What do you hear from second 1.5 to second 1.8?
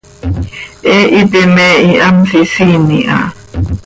me